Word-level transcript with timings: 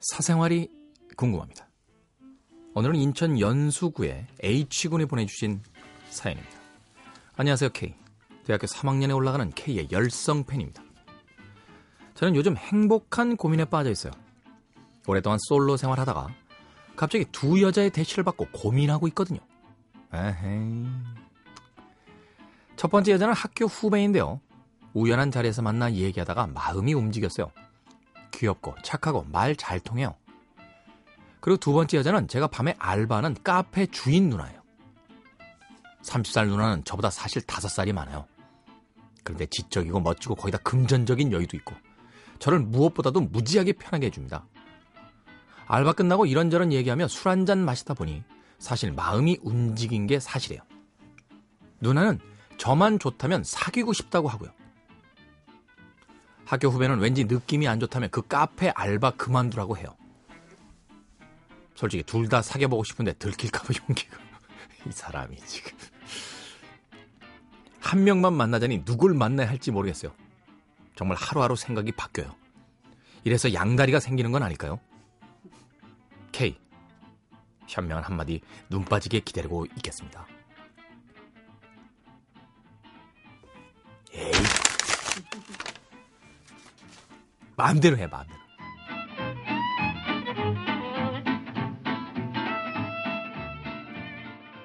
사생활이 0.00 0.70
궁금합니다. 1.14 1.68
오늘은 2.74 2.96
인천 2.96 3.38
연수구의 3.38 4.26
H군이 4.42 5.04
보내주신 5.04 5.60
사연입니다. 6.08 6.56
안녕하세요, 7.36 7.68
K. 7.74 7.94
대학교 8.46 8.66
3학년에 8.66 9.14
올라가는 9.14 9.50
K의 9.50 9.88
열성 9.92 10.44
팬입니다. 10.44 10.82
저는 12.14 12.34
요즘 12.34 12.56
행복한 12.56 13.36
고민에 13.36 13.66
빠져 13.66 13.90
있어요. 13.90 14.14
오랫동안 15.06 15.38
솔로 15.42 15.76
생활하다가 15.76 16.28
갑자기 16.96 17.26
두 17.30 17.60
여자의 17.60 17.90
대시를 17.90 18.24
받고 18.24 18.46
고민하고 18.52 19.06
있거든요. 19.08 19.40
에헤이. 20.14 20.86
첫 22.76 22.90
번째 22.90 23.12
여자는 23.12 23.34
학교 23.34 23.66
후배인데요. 23.66 24.40
우연한 24.94 25.30
자리에서 25.30 25.60
만나 25.60 25.92
얘기하다가 25.92 26.46
마음이 26.46 26.94
움직였어요. 26.94 27.50
귀엽고 28.36 28.76
착하고 28.82 29.24
말 29.30 29.56
잘 29.56 29.80
통해요. 29.80 30.14
그리고 31.40 31.58
두 31.58 31.72
번째 31.72 31.98
여자는 31.98 32.28
제가 32.28 32.48
밤에 32.48 32.74
알바하는 32.78 33.36
카페 33.44 33.86
주인 33.86 34.28
누나예요. 34.28 34.60
30살 36.02 36.48
누나는 36.48 36.84
저보다 36.84 37.10
사실 37.10 37.42
5살이 37.42 37.92
많아요. 37.92 38.26
그런데 39.24 39.46
지적이고 39.46 40.00
멋지고 40.00 40.34
거기다 40.36 40.58
금전적인 40.58 41.32
여유도 41.32 41.56
있고 41.56 41.74
저를 42.38 42.60
무엇보다도 42.60 43.20
무지하게 43.22 43.72
편하게 43.72 44.06
해줍니다. 44.06 44.46
알바 45.66 45.94
끝나고 45.94 46.26
이런저런 46.26 46.72
얘기하며 46.72 47.08
술 47.08 47.28
한 47.30 47.44
잔 47.46 47.64
마시다 47.64 47.94
보니 47.94 48.22
사실 48.58 48.92
마음이 48.92 49.38
움직인 49.42 50.06
게 50.06 50.20
사실이에요. 50.20 50.62
누나는 51.80 52.20
저만 52.58 52.98
좋다면 52.98 53.42
사귀고 53.44 53.92
싶다고 53.92 54.28
하고요. 54.28 54.50
학교 56.46 56.68
후배는 56.68 57.00
왠지 57.00 57.24
느낌이 57.24 57.66
안 57.68 57.80
좋다면 57.80 58.10
그 58.10 58.22
카페 58.26 58.70
알바 58.70 59.12
그만두라고 59.12 59.76
해요. 59.76 59.96
솔직히 61.74 62.02
둘 62.04 62.28
다 62.28 62.40
사귀어보고 62.40 62.84
싶은데 62.84 63.12
들킬까봐 63.14 63.68
용기가. 63.86 64.16
이 64.88 64.92
사람이 64.92 65.36
지금. 65.44 65.72
한 67.80 68.04
명만 68.04 68.32
만나자니 68.32 68.84
누굴 68.84 69.12
만나야 69.14 69.48
할지 69.48 69.70
모르겠어요. 69.70 70.12
정말 70.94 71.16
하루하루 71.18 71.56
생각이 71.56 71.92
바뀌어요. 71.92 72.34
이래서 73.24 73.52
양다리가 73.52 74.00
생기는 74.00 74.32
건 74.32 74.42
아닐까요? 74.42 74.78
K. 76.32 76.56
현명한 77.66 78.04
한마디 78.04 78.40
눈 78.70 78.84
빠지게 78.84 79.20
기다리고 79.20 79.66
있겠습니다. 79.76 80.26
마음대로 87.56 87.96
해, 87.96 88.06
마음대로. 88.06 88.45